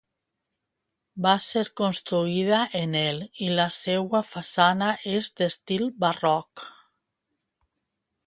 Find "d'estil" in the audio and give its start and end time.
5.41-5.85